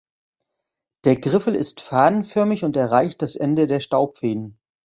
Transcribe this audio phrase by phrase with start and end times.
[1.05, 4.59] Der Griffel ist fadenförmig und erreicht das Ende der Staubfäden.